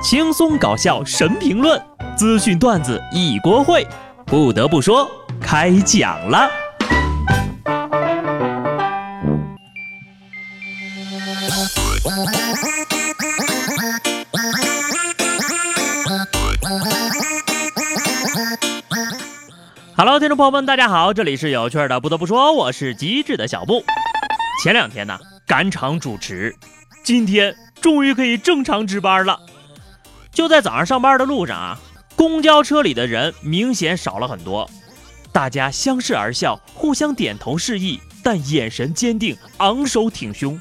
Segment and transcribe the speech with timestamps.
[0.00, 1.80] 轻松搞笑神评论，
[2.16, 3.84] 资讯段子一锅烩。
[4.24, 5.10] 不得不说，
[5.40, 6.48] 开讲了。
[19.96, 21.98] Hello，听众朋友们，大家好，这里是有趣的。
[21.98, 23.82] 不得不说，我是机智的小布。
[24.62, 26.54] 前两天呢，赶场主持，
[27.02, 29.40] 今天终于可以正常值班了。
[30.38, 31.80] 就在早上上班的路上啊，
[32.14, 34.70] 公交车里的人明显少了很多，
[35.32, 40.56] 大家相视而笑，互相点头示意，但眼神坚定，昂首挺胸，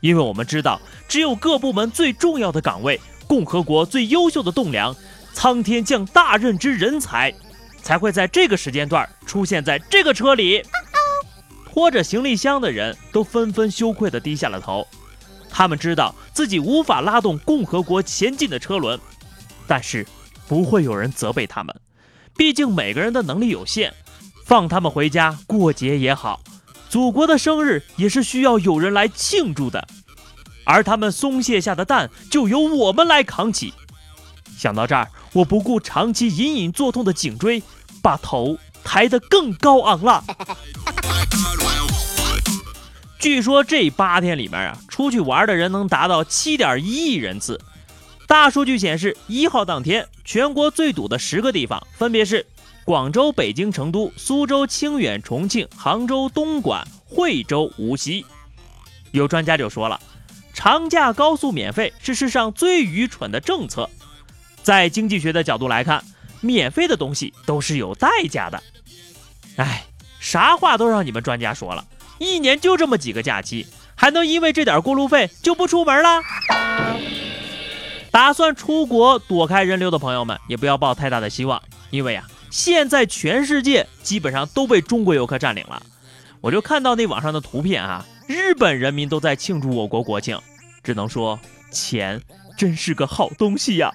[0.00, 4.96] 因为我们知道，只有各部门最重要的岗位，共和国最优秀的栋梁，
[5.34, 7.30] 苍天降大任之人才。
[7.82, 10.62] 才会在这个时间段出现在这个车里，
[11.70, 14.86] 拖着行李箱的人都纷纷羞愧地低下了头。
[15.60, 18.98] 他们知道自己无法拉动共和国前进的车轮，
[19.66, 20.06] 但是
[20.48, 21.76] 不会有人责备他们，
[22.34, 23.92] 毕竟每个人的能力有限。
[24.46, 26.40] 放他们回家过节也好，
[26.88, 29.86] 祖国的生日也是需要有人来庆祝的，
[30.64, 33.74] 而他们松懈下的担就由我们来扛起。
[34.56, 35.06] 想到这儿。
[35.34, 37.62] 我不顾长期隐隐作痛的颈椎，
[38.02, 40.24] 把头抬得更高昂了。
[43.20, 47.60] 据说这八天里面啊，出去玩的人能达到七点一亿人次。
[48.26, 52.46] 大数据显示，一号当天全国最堵的十个地方分别是
[52.82, 58.24] 广州、北京、成都、苏州、清远、重庆、杭州、东莞、惠州、无锡。
[59.10, 60.00] 有专家就说了，
[60.54, 63.90] 长假高速免费是世上最愚蠢的政策。
[64.62, 66.02] 在经济学的角度来看，
[66.40, 68.62] 免费的东西都是有代价的。
[69.56, 69.84] 哎，
[70.20, 71.84] 啥话都让你们专家说了，
[72.20, 76.20] 一年就这么几个假期，还能因为这点过路费就不出门了？
[78.10, 85.82] 打算出国躲开人流的朋友们，也不要抱太大的希望，因为啊，现在全世界基本上都被中国游客占领了。
[86.42, 90.38] 我就看到那网上的图片啊，日本人民都在庆祝我国国庆，
[90.82, 92.20] 只能说钱
[92.58, 93.90] 真是个好东西呀。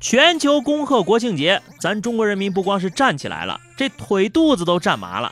[0.00, 5.30] 全球恭贺国庆节，咱中国人民不光是站起来了，这腿肚子都站麻了。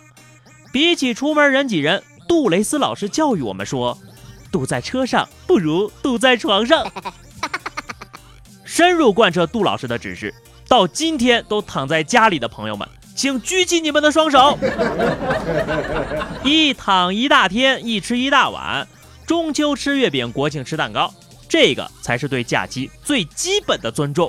[0.70, 3.96] 比起出门人挤人，杜蕾斯老师教育我们说
[4.52, 6.86] ：“堵在车上不如堵在床上。”
[8.62, 10.34] 深入贯彻杜老师的指示，
[10.68, 12.86] 到今天都躺在家里的朋友们，
[13.16, 14.58] 请举起你们的双手。
[16.44, 18.86] 一躺一大天，一吃一大碗，
[19.26, 21.10] 中秋吃月饼，国庆吃蛋糕。
[21.48, 24.28] 这个才是对假期最基本的尊重。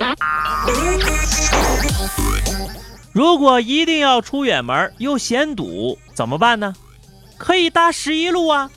[3.12, 6.74] 如果一定要出远门又嫌堵，怎么办呢？
[7.36, 8.70] 可以搭十一路啊！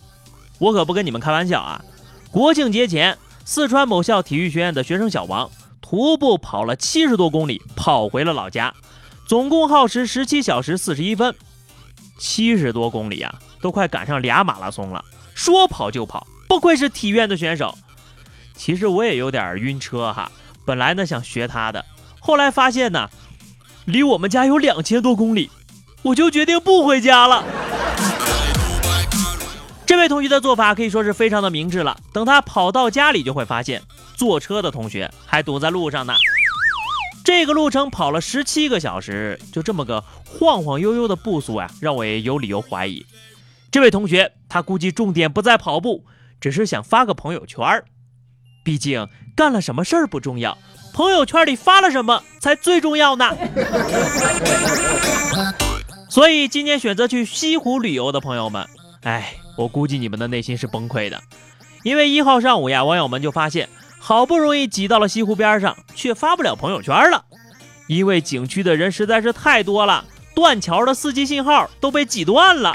[0.57, 1.83] 我可不跟你们开玩笑啊！
[2.31, 5.49] 国庆节前，四川某校体育学院的学生小王
[5.81, 8.73] 徒步跑了七十多公里，跑回了老家，
[9.27, 11.35] 总共耗时十七小时四十一分。
[12.17, 15.03] 七十多公里啊，都快赶上俩马拉松了，
[15.35, 17.77] 说跑就跑，不愧是体院的选手。
[18.55, 20.31] 其实我也有点晕车哈，
[20.65, 21.85] 本来呢想学他的，
[22.19, 23.09] 后来发现呢，
[23.85, 25.49] 离我们家有两千多公里，
[26.01, 27.43] 我就决定不回家了。
[29.85, 31.97] 这位同学的做法可以说是非常的明智了。
[32.13, 33.81] 等他跑到家里，就会发现
[34.15, 36.13] 坐车的同学还堵在路上呢。
[37.23, 43.05] 这个路程跑了十七个小时，就这么个晃晃悠悠的步速呀，让我也有理由怀疑，
[43.71, 46.05] 这位同学他估计重点不在跑步，
[46.41, 47.85] 只是想发个朋友圈儿。
[48.63, 50.57] 毕竟干了什么事儿不重要，
[50.93, 53.35] 朋友圈里发了什么才最重要呢。
[56.09, 58.67] 所以今年选择去西湖旅游的朋友们，
[59.01, 61.19] 哎，我估计你们的内心是崩溃的，
[61.83, 63.67] 因为一号上午呀，网友们就发现，
[63.99, 67.25] 好不容易挤到了西湖边上，却发不了朋友圈了，
[67.87, 72.73] 因为景区的人实在是太多了，断桥的 4G 信号都被挤断了。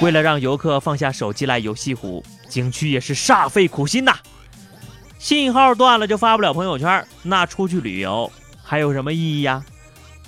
[0.00, 4.16] 为了让游客放下手机来游西湖，景区也是煞费苦心呐。
[5.22, 8.30] 信号断了就发不了朋友圈，那出去旅游
[8.60, 9.64] 还有什么意义呀？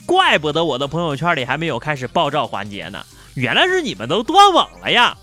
[0.06, 3.04] 怪不得我的朋友圈里还没有开始爆照环节呢，
[3.34, 5.16] 原来是你们都断网了呀！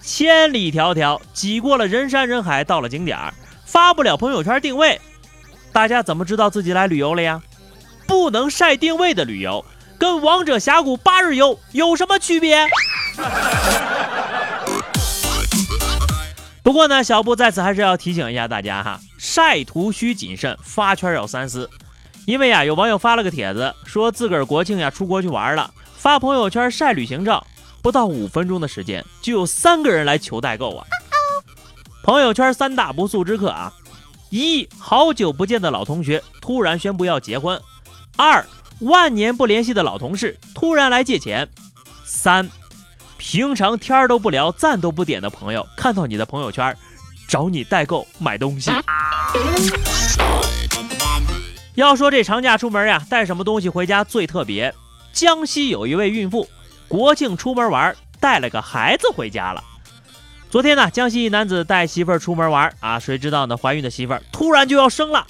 [0.00, 3.18] 千里迢迢挤过了人山人海，到了景点
[3.66, 5.00] 发不了朋友圈定位，
[5.72, 7.42] 大家怎么知道自己来旅游了呀？
[8.06, 9.64] 不能晒定位的旅游，
[9.98, 12.64] 跟王者峡谷八日游有什么区别？
[16.68, 21.70] 不过呢，小布在此还是要提醒一下大家哈，晒图需谨慎，发圈要三思。
[22.26, 27.46] 因为呀，有网友发了个帖子，说自个儿国庆呀出国去玩了，发朋友圈晒旅行照，
[27.80, 30.84] 不到五分钟的时间，就有三个人来求代购啊。
[32.02, 33.72] 朋友圈三大不速之客啊：
[34.28, 37.58] 一、好久不见的老同学突然宣布要结婚；
[38.14, 38.44] 二、
[38.80, 41.46] 万年不联系的老同事突然来借钱；
[42.04, 42.46] 三、
[43.18, 46.74] 平常天儿都不聊、赞都不点的朋友看到你的朋友圈，
[47.28, 48.70] 找你代购买东西。
[51.74, 54.72] 要说这长假出门呀，带什么东西回家最特别？
[55.12, 56.48] 江西有一位孕妇，
[56.86, 59.62] 国庆出门玩，带了个孩子回家了。
[60.48, 63.56] 昨天呢，江西一男子带媳妇儿出门玩啊，谁知道呢？
[63.56, 65.26] 怀孕的媳妇儿突然就要生了，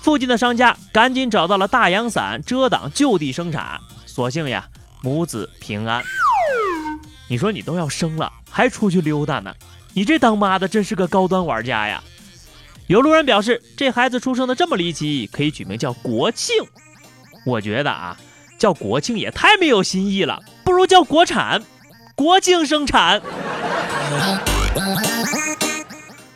[0.00, 3.80] 附近的商家赶紧找到了大阳伞遮挡，就地生产。
[4.06, 4.68] 所幸呀，
[5.02, 6.02] 母子平安。
[7.28, 9.54] 你说你都要生了，还出去溜达呢？
[9.94, 12.02] 你这当妈的真是个高端玩家呀！
[12.88, 16.56] 有路人表示，这孩子出生的这么离奇，可以取名叫国庆。
[17.46, 18.16] 我觉得啊，
[18.58, 21.62] 叫国庆也太没有新意了，不如叫国产，
[22.14, 23.22] 国庆生产。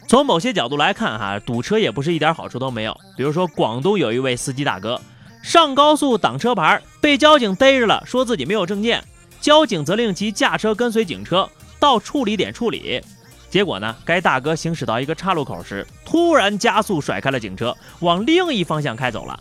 [0.09, 2.97] 从某些角度来看，哈，堵车也不是一点好处都没有。
[3.17, 5.01] 比如说，广东有一位司机大哥
[5.43, 9.03] 上高速挡车牌，被交警逮着了，说自己没有证件，
[9.47, 11.49] 交警责令其驾车跟随警车
[11.79, 13.01] 到处理点处理。
[13.49, 19.39] 结果呢，该大哥行驶到一个岔路口时，突然加速甩开了警车，往另一方向开走了。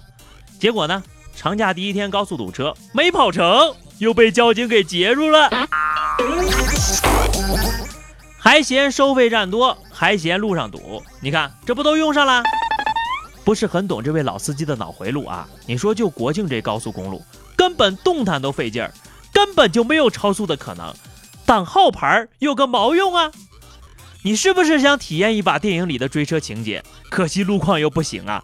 [0.60, 1.02] 结果呢，
[1.36, 5.50] 长假第一天高速堵车没跑成，又被交警给截住了。
[8.38, 12.44] 还嫌收费站多，还嫌路上堵，你看这不都用上了？
[13.44, 15.48] 不是很懂这位老司机的脑回路啊！
[15.66, 17.24] 你说就国庆这高速公路，
[17.56, 18.94] 根本动弹都费劲儿，
[19.36, 20.96] 根本就没有超速的可能，
[21.46, 23.30] 挡号牌有个毛用啊！
[24.24, 26.82] 你是不是想体验一把电影里的追车情节？
[27.10, 28.42] 可惜路况又不行啊！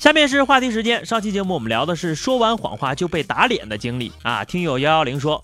[0.00, 4.44] 下面是话题时间，上期节目我们聊的是说完谎话就被打脸的经历啊！
[4.44, 5.40] 听友幺幺零说。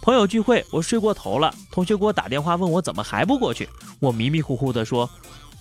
[0.00, 1.52] 朋友聚会，我睡过头了。
[1.72, 3.68] 同学给我打电话问我怎么还不过去，
[3.98, 5.10] 我迷迷糊糊的说：“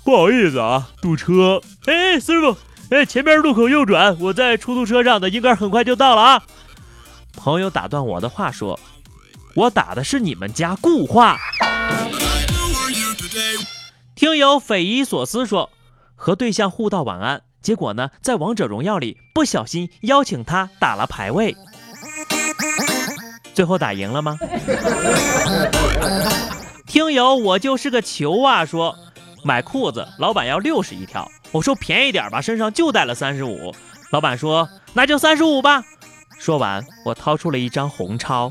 [0.06, 2.58] 不好意思啊，堵车。”哎，师傅，
[2.94, 6.44] 哎，前面路口右转，我在出租车上的，应该很快就到了啊。
[7.36, 8.80] 朋友打断我的话说
[9.58, 11.40] ：“我打的是你们家固话。”
[14.14, 15.72] 听友匪夷所思说
[16.16, 21.58] ：“和对象互道晚安，结果呢，在王者荣耀里不小心邀请他打了排位。”
[23.56, 24.38] 最后打赢了吗？
[26.86, 28.96] 听友我就是个球啊，说
[29.44, 33.74] 买裤子，老板要六十一条，我说便宜点吧，身上就带了三十五，
[34.10, 35.84] 老板说那就三十五吧。
[36.40, 38.50] 说完，我掏出了一张红钞。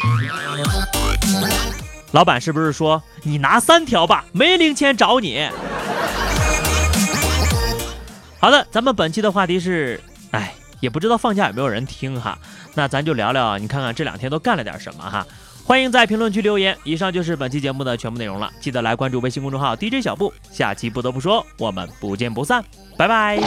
[2.12, 5.49] 老板是不是说你拿三条吧，没零钱找你？
[8.38, 10.00] 好的，咱们本期的话题是，
[10.31, 12.38] 哎，也不知道放假有没有人听哈。
[12.75, 15.26] 那咱就聊聊，你看看这两天都干了点什么哈？
[15.73, 16.77] 欢迎在评论区留言。
[16.85, 20.31] 以上就是本期节目的全部内容了，记得来关注微信公众号 DJ 小布。
[20.51, 22.63] 下期不得不说，我们不见不散，
[22.99, 23.39] 拜拜。